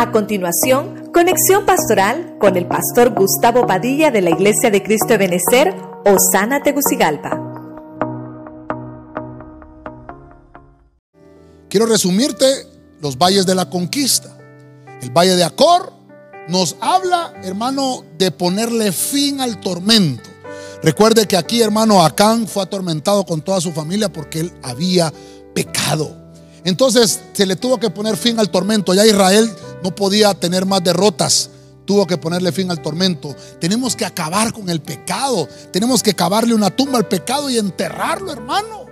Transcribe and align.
A 0.00 0.12
continuación, 0.12 1.10
conexión 1.12 1.66
pastoral 1.66 2.38
con 2.40 2.56
el 2.56 2.66
pastor 2.66 3.12
Gustavo 3.14 3.66
Padilla 3.66 4.10
de 4.10 4.22
la 4.22 4.30
Iglesia 4.30 4.70
de 4.70 4.82
Cristo 4.82 5.08
de 5.08 5.18
Benecer, 5.18 5.74
Osana 6.06 6.62
Tegucigalpa. 6.62 7.38
Quiero 11.68 11.84
resumirte 11.84 12.46
los 13.02 13.18
valles 13.18 13.44
de 13.44 13.54
la 13.54 13.68
conquista. 13.68 14.34
El 15.02 15.10
valle 15.10 15.36
de 15.36 15.44
Acor 15.44 15.92
nos 16.48 16.76
habla, 16.80 17.34
hermano, 17.42 18.02
de 18.16 18.30
ponerle 18.30 18.92
fin 18.92 19.42
al 19.42 19.60
tormento. 19.60 20.30
Recuerde 20.82 21.26
que 21.26 21.36
aquí, 21.36 21.60
hermano, 21.60 22.02
Acán 22.02 22.48
fue 22.48 22.62
atormentado 22.62 23.26
con 23.26 23.42
toda 23.42 23.60
su 23.60 23.70
familia 23.70 24.10
porque 24.10 24.40
él 24.40 24.52
había 24.62 25.12
pecado. 25.54 26.16
Entonces 26.64 27.20
se 27.34 27.44
le 27.44 27.56
tuvo 27.56 27.78
que 27.78 27.90
poner 27.90 28.16
fin 28.16 28.38
al 28.38 28.48
tormento. 28.48 28.94
Ya 28.94 29.04
Israel 29.04 29.50
no 29.82 29.94
podía 29.94 30.34
tener 30.34 30.66
más 30.66 30.82
derrotas. 30.82 31.50
Tuvo 31.84 32.06
que 32.06 32.16
ponerle 32.16 32.52
fin 32.52 32.70
al 32.70 32.80
tormento. 32.80 33.34
Tenemos 33.60 33.96
que 33.96 34.04
acabar 34.04 34.52
con 34.52 34.68
el 34.70 34.80
pecado. 34.80 35.48
Tenemos 35.72 36.02
que 36.02 36.14
cavarle 36.14 36.54
una 36.54 36.70
tumba 36.70 36.98
al 36.98 37.08
pecado 37.08 37.50
y 37.50 37.58
enterrarlo, 37.58 38.30
hermano. 38.30 38.90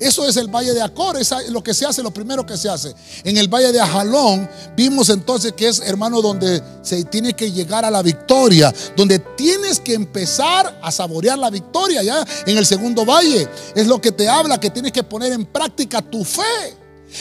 Eso 0.00 0.26
es 0.28 0.36
el 0.36 0.48
valle 0.48 0.74
de 0.74 0.82
Acor, 0.82 1.16
es 1.16 1.32
lo 1.50 1.62
que 1.62 1.72
se 1.72 1.86
hace, 1.86 2.02
lo 2.02 2.10
primero 2.10 2.44
que 2.44 2.56
se 2.56 2.68
hace. 2.68 2.94
En 3.22 3.36
el 3.36 3.48
valle 3.48 3.72
de 3.72 3.80
Ajalón 3.80 4.48
vimos 4.76 5.08
entonces 5.08 5.52
que 5.52 5.68
es, 5.68 5.80
hermano, 5.80 6.20
donde 6.20 6.62
se 6.82 7.04
tiene 7.04 7.34
que 7.34 7.52
llegar 7.52 7.84
a 7.84 7.90
la 7.90 8.02
victoria, 8.02 8.74
donde 8.96 9.20
tienes 9.20 9.80
que 9.80 9.94
empezar 9.94 10.80
a 10.82 10.90
saborear 10.90 11.38
la 11.38 11.50
victoria 11.50 12.02
ya 12.02 12.26
en 12.46 12.58
el 12.58 12.66
segundo 12.66 13.04
valle. 13.04 13.48
Es 13.74 13.86
lo 13.86 14.00
que 14.00 14.12
te 14.12 14.28
habla, 14.28 14.58
que 14.58 14.70
tienes 14.70 14.92
que 14.92 15.04
poner 15.04 15.32
en 15.32 15.46
práctica 15.46 16.02
tu 16.02 16.24
fe. 16.24 16.76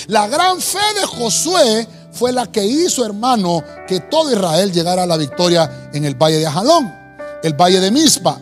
La 0.08 0.28
gran 0.28 0.60
fe 0.60 0.80
de 1.00 1.06
Josué 1.06 1.88
fue 2.14 2.32
la 2.32 2.46
que 2.46 2.64
hizo, 2.64 3.06
hermano, 3.06 3.64
que 3.88 4.00
todo 4.00 4.32
Israel 4.32 4.72
llegara 4.72 5.04
a 5.04 5.08
la 5.08 5.18
victoria 5.18 5.90
en 5.94 6.06
el 6.06 6.16
valle 6.16 6.38
de 6.38 6.48
Ajalón, 6.48 6.94
el 7.44 7.54
valle 7.54 7.80
de 7.80 7.92
Mispa. 7.92 8.40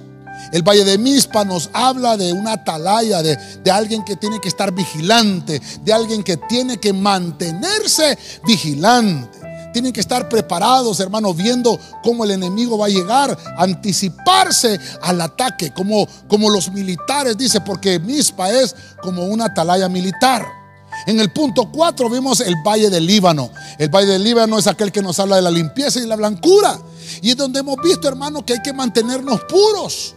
El 0.52 0.64
valle 0.64 0.84
de 0.84 0.98
Mispa 0.98 1.46
nos 1.46 1.70
habla 1.72 2.18
de 2.18 2.34
una 2.34 2.54
atalaya, 2.54 3.22
de, 3.22 3.38
de, 3.64 3.72
alguien 3.72 4.04
que 4.04 4.18
tiene 4.18 4.40
que 4.42 4.50
estar 4.50 4.74
vigilante, 4.74 5.62
de 5.82 5.94
alguien 5.94 6.24
que 6.24 6.36
tiene 6.36 6.78
que 6.78 6.92
mantenerse 6.92 8.18
vigilante. 8.46 9.40
Tienen 9.72 9.94
que 9.94 10.02
estar 10.02 10.28
preparados, 10.28 11.00
hermano, 11.00 11.34
viendo 11.34 11.80
cómo 12.04 12.26
el 12.26 12.32
enemigo 12.32 12.78
va 12.78 12.88
a 12.88 12.90
llegar, 12.90 13.38
anticiparse 13.58 14.78
al 15.02 15.22
ataque, 15.22 15.72
como, 15.72 16.06
como 16.28 16.50
los 16.50 16.70
militares, 16.72 17.38
dice, 17.38 17.62
porque 17.62 17.98
Mispa 18.00 18.52
es 18.52 18.76
como 19.02 19.24
una 19.24 19.46
atalaya 19.46 19.88
militar. 19.88 20.61
En 21.08 21.20
el 21.20 21.32
punto 21.32 21.70
4 21.72 22.10
vimos 22.10 22.40
el 22.42 22.56
valle 22.66 22.90
del 22.90 23.06
Líbano. 23.06 23.52
El 23.78 23.90
valle 23.90 24.08
del 24.08 24.24
Líbano 24.24 24.58
es 24.60 24.68
aquel 24.68 24.92
que 24.92 25.02
nos 25.02 25.20
habla 25.20 25.38
de 25.38 25.42
la 25.42 25.52
limpieza 25.52 26.00
y 26.00 26.08
la 26.08 26.16
blancura. 26.16 26.80
Y 27.22 27.32
es 27.32 27.38
donde 27.38 27.60
hemos 27.60 27.78
visto, 27.84 28.08
hermano, 28.08 28.46
que 28.46 28.54
hay 28.54 28.62
que 28.62 28.74
mantenernos 28.74 29.42
puros. 29.42 30.16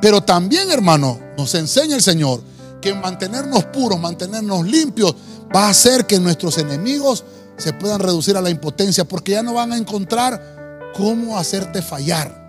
Pero 0.00 0.22
también, 0.22 0.70
hermano, 0.70 1.18
nos 1.36 1.54
enseña 1.54 1.96
el 1.96 2.02
Señor 2.02 2.42
que 2.80 2.94
mantenernos 2.94 3.64
puros, 3.66 4.00
mantenernos 4.00 4.66
limpios, 4.66 5.14
va 5.54 5.66
a 5.66 5.70
hacer 5.70 6.06
que 6.06 6.18
nuestros 6.18 6.56
enemigos 6.58 7.24
se 7.56 7.72
puedan 7.74 8.00
reducir 8.00 8.36
a 8.36 8.40
la 8.40 8.50
impotencia 8.50 9.04
porque 9.04 9.32
ya 9.32 9.42
no 9.42 9.54
van 9.54 9.72
a 9.72 9.76
encontrar 9.76 10.90
cómo 10.96 11.36
hacerte 11.36 11.82
fallar. 11.82 12.40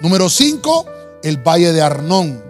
Número 0.00 0.28
5, 0.28 0.86
el 1.22 1.36
valle 1.38 1.72
de 1.72 1.82
Arnón. 1.82 2.47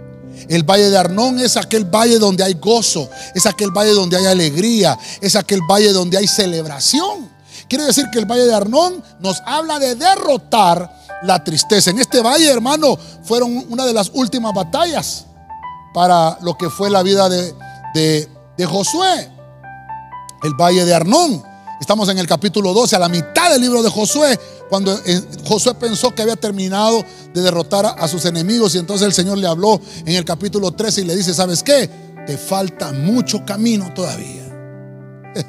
El 0.48 0.62
valle 0.62 0.90
de 0.90 0.98
Arnón 0.98 1.38
es 1.38 1.56
aquel 1.56 1.84
valle 1.84 2.18
donde 2.18 2.44
hay 2.44 2.54
gozo, 2.54 3.10
es 3.34 3.46
aquel 3.46 3.70
valle 3.70 3.92
donde 3.92 4.16
hay 4.16 4.26
alegría, 4.26 4.98
es 5.20 5.36
aquel 5.36 5.60
valle 5.68 5.92
donde 5.92 6.18
hay 6.18 6.26
celebración. 6.26 7.28
Quiere 7.68 7.84
decir 7.84 8.06
que 8.10 8.18
el 8.18 8.24
valle 8.24 8.46
de 8.46 8.54
Arnón 8.54 9.02
nos 9.20 9.42
habla 9.44 9.78
de 9.78 9.94
derrotar 9.94 10.90
la 11.22 11.42
tristeza. 11.42 11.90
En 11.90 11.98
este 11.98 12.20
valle, 12.20 12.50
hermano, 12.50 12.98
fueron 13.22 13.66
una 13.68 13.84
de 13.84 13.92
las 13.92 14.10
últimas 14.14 14.54
batallas 14.54 15.26
para 15.92 16.38
lo 16.42 16.56
que 16.56 16.70
fue 16.70 16.90
la 16.90 17.02
vida 17.02 17.28
de, 17.28 17.54
de, 17.94 18.66
Josué. 18.66 19.30
El 20.42 20.54
valle 20.54 20.84
de 20.84 20.94
Arnón. 20.94 21.42
Estamos 21.80 22.08
en 22.08 22.18
el 22.18 22.26
capítulo 22.26 22.74
12, 22.74 22.96
a 22.96 22.98
la 22.98 23.08
mitad 23.08 23.52
del 23.52 23.60
libro 23.60 23.82
de 23.82 23.90
Josué, 23.90 24.38
cuando 24.68 24.92
eh, 25.06 25.22
Josué 25.46 25.74
pensó 25.74 26.12
que 26.12 26.22
había 26.22 26.34
terminado 26.34 27.04
de 27.32 27.40
derrotar 27.40 27.86
a 27.86 28.08
sus 28.08 28.24
enemigos 28.24 28.74
y 28.74 28.78
entonces 28.78 29.06
el 29.06 29.12
Señor 29.12 29.38
le 29.38 29.46
habló 29.46 29.80
en 30.04 30.16
el 30.16 30.24
capítulo 30.24 30.72
13 30.72 31.02
y 31.02 31.04
le 31.04 31.14
dice, 31.14 31.32
¿sabes 31.32 31.62
qué? 31.62 31.88
Te 32.26 32.36
falta 32.36 32.92
mucho 32.92 33.44
camino 33.46 33.94
todavía. 33.94 34.42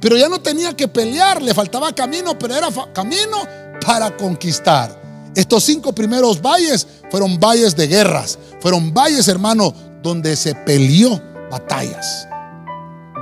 Pero 0.00 0.18
ya 0.18 0.28
no 0.28 0.40
tenía 0.40 0.76
que 0.76 0.86
pelear, 0.86 1.40
le 1.40 1.54
faltaba 1.54 1.92
camino, 1.94 2.38
pero 2.38 2.54
era 2.54 2.68
camino 2.92 3.38
para 3.84 4.16
conquistar. 4.16 5.00
Estos 5.34 5.64
cinco 5.64 5.94
primeros 5.94 6.40
valles 6.40 6.86
fueron 7.10 7.40
valles 7.40 7.74
de 7.74 7.86
guerras, 7.86 8.38
fueron 8.60 8.92
valles, 8.92 9.28
hermano, 9.28 9.74
donde 10.02 10.36
se 10.36 10.54
peleó 10.54 11.20
batallas. 11.50 12.26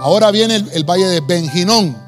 Ahora 0.01 0.31
viene 0.31 0.57
el, 0.57 0.71
el 0.73 0.85
valle 0.85 1.07
de 1.07 1.21
Benjinón. 1.21 2.08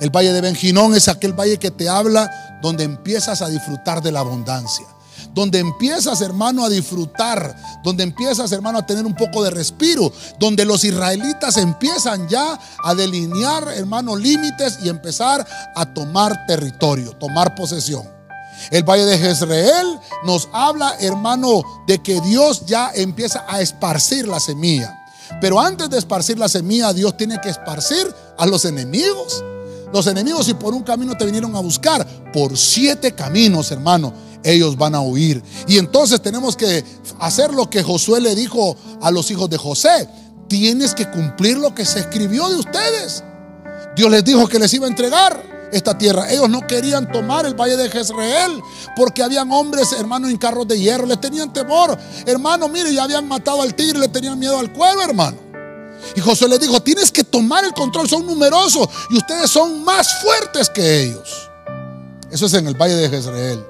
El 0.00 0.10
valle 0.10 0.32
de 0.32 0.40
Benjinón 0.40 0.94
es 0.94 1.08
aquel 1.08 1.32
valle 1.32 1.58
que 1.58 1.70
te 1.70 1.88
habla 1.88 2.58
donde 2.62 2.84
empiezas 2.84 3.42
a 3.42 3.48
disfrutar 3.48 4.02
de 4.02 4.12
la 4.12 4.20
abundancia. 4.20 4.86
Donde 5.32 5.58
empiezas, 5.58 6.20
hermano, 6.20 6.64
a 6.64 6.68
disfrutar. 6.68 7.56
Donde 7.82 8.02
empiezas, 8.02 8.52
hermano, 8.52 8.78
a 8.78 8.86
tener 8.86 9.04
un 9.04 9.14
poco 9.14 9.42
de 9.42 9.50
respiro. 9.50 10.12
Donde 10.38 10.64
los 10.64 10.84
israelitas 10.84 11.56
empiezan 11.56 12.28
ya 12.28 12.58
a 12.82 12.94
delinear, 12.94 13.68
hermano, 13.68 14.16
límites 14.16 14.78
y 14.82 14.88
empezar 14.88 15.46
a 15.74 15.86
tomar 15.86 16.46
territorio, 16.46 17.12
tomar 17.12 17.54
posesión. 17.54 18.16
El 18.70 18.82
valle 18.82 19.04
de 19.04 19.18
Jezreel 19.18 20.00
nos 20.24 20.48
habla, 20.52 20.96
hermano, 21.00 21.62
de 21.86 22.02
que 22.02 22.20
Dios 22.22 22.64
ya 22.66 22.90
empieza 22.94 23.44
a 23.46 23.60
esparcir 23.60 24.26
la 24.26 24.40
semilla. 24.40 25.04
Pero 25.40 25.60
antes 25.60 25.90
de 25.90 25.98
esparcir 25.98 26.38
la 26.38 26.48
semilla, 26.48 26.92
Dios 26.92 27.16
tiene 27.16 27.40
que 27.40 27.50
esparcir 27.50 28.14
a 28.38 28.46
los 28.46 28.64
enemigos. 28.64 29.44
Los 29.96 30.06
enemigos, 30.08 30.44
si 30.44 30.52
por 30.52 30.74
un 30.74 30.82
camino 30.82 31.16
te 31.16 31.24
vinieron 31.24 31.56
a 31.56 31.60
buscar, 31.60 32.06
por 32.30 32.58
siete 32.58 33.14
caminos, 33.14 33.70
hermano, 33.70 34.12
ellos 34.44 34.76
van 34.76 34.94
a 34.94 35.00
huir. 35.00 35.42
Y 35.66 35.78
entonces 35.78 36.20
tenemos 36.20 36.54
que 36.54 36.84
hacer 37.18 37.54
lo 37.54 37.70
que 37.70 37.82
Josué 37.82 38.20
le 38.20 38.34
dijo 38.34 38.76
a 39.00 39.10
los 39.10 39.30
hijos 39.30 39.48
de 39.48 39.56
José. 39.56 40.06
Tienes 40.48 40.94
que 40.94 41.10
cumplir 41.10 41.56
lo 41.56 41.74
que 41.74 41.86
se 41.86 42.00
escribió 42.00 42.46
de 42.50 42.56
ustedes. 42.56 43.24
Dios 43.96 44.10
les 44.10 44.22
dijo 44.22 44.46
que 44.46 44.58
les 44.58 44.74
iba 44.74 44.84
a 44.84 44.90
entregar 44.90 45.70
esta 45.72 45.96
tierra. 45.96 46.30
Ellos 46.30 46.50
no 46.50 46.66
querían 46.66 47.10
tomar 47.10 47.46
el 47.46 47.54
valle 47.54 47.78
de 47.78 47.88
Jezreel 47.88 48.60
porque 48.96 49.22
habían 49.22 49.50
hombres, 49.50 49.92
hermano, 49.92 50.28
en 50.28 50.36
carros 50.36 50.68
de 50.68 50.78
hierro. 50.78 51.06
Les 51.06 51.22
tenían 51.22 51.54
temor. 51.54 51.96
Hermano, 52.26 52.68
mire, 52.68 52.92
ya 52.92 53.04
habían 53.04 53.26
matado 53.26 53.62
al 53.62 53.74
tigre, 53.74 53.98
le 53.98 54.08
tenían 54.08 54.38
miedo 54.38 54.58
al 54.58 54.70
cuero, 54.74 55.00
hermano. 55.00 55.45
Y 56.14 56.20
José 56.20 56.48
le 56.48 56.58
dijo, 56.58 56.80
tienes 56.82 57.10
que 57.10 57.24
tomar 57.24 57.64
el 57.64 57.72
control, 57.72 58.08
son 58.08 58.26
numerosos 58.26 58.88
y 59.10 59.16
ustedes 59.16 59.50
son 59.50 59.84
más 59.84 60.20
fuertes 60.22 60.70
que 60.70 61.02
ellos. 61.02 61.50
Eso 62.30 62.46
es 62.46 62.54
en 62.54 62.66
el 62.66 62.74
valle 62.74 62.94
de 62.94 63.08
Jezreel. 63.08 63.64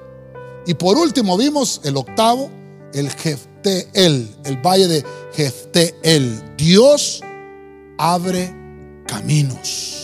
Y 0.66 0.74
por 0.74 0.96
último 0.96 1.36
vimos 1.36 1.80
el 1.84 1.96
octavo, 1.96 2.50
el 2.92 3.10
Jefteel, 3.10 4.36
el 4.44 4.56
valle 4.62 4.88
de 4.88 5.04
Jefteel. 5.34 6.56
Dios 6.56 7.22
abre 7.98 8.54
caminos. 9.06 10.02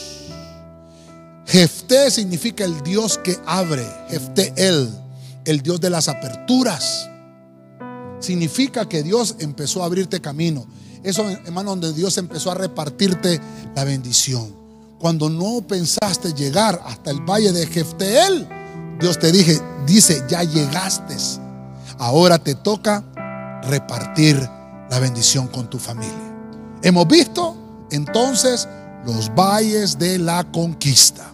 Jefté 1.47 2.10
significa 2.10 2.64
el 2.64 2.82
Dios 2.82 3.19
que 3.19 3.37
abre. 3.44 3.84
Jefteel, 4.09 4.88
el 5.44 5.62
Dios 5.62 5.81
de 5.81 5.91
las 5.91 6.09
aperturas. 6.09 7.09
Significa 8.20 8.88
que 8.88 9.03
Dios 9.03 9.37
empezó 9.41 9.82
a 9.82 9.87
abrirte 9.87 10.20
camino. 10.20 10.66
Eso, 11.02 11.28
hermano, 11.28 11.70
donde 11.70 11.92
Dios 11.92 12.16
empezó 12.18 12.50
a 12.50 12.54
repartirte 12.54 13.40
la 13.74 13.84
bendición. 13.84 14.54
Cuando 14.99 15.28
no 15.28 15.62
pensaste 15.66 16.32
llegar 16.32 16.81
hasta 16.87 17.10
el 17.10 17.20
valle 17.20 17.50
de 17.52 17.66
Jefteel, 17.66 18.49
Dios 19.00 19.19
te 19.19 19.32
dije, 19.32 19.60
dice, 19.84 20.22
ya 20.28 20.44
llegaste. 20.44 21.16
Ahora 21.99 22.38
te 22.38 22.54
toca 22.54 23.04
repartir 23.64 24.37
la 24.90 24.99
bendición 25.00 25.49
con 25.49 25.69
tu 25.69 25.78
familia. 25.78 26.34
Hemos 26.82 27.08
visto 27.08 27.56
entonces 27.90 28.69
los 29.05 29.34
valles 29.34 29.98
de 29.98 30.19
la 30.19 30.44
conquista. 30.52 31.32